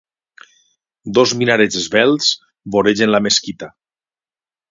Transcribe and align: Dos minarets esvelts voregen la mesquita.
Dos 1.17 1.33
minarets 1.41 1.77
esvelts 1.81 2.31
voregen 2.77 3.13
la 3.17 3.23
mesquita. 3.29 3.69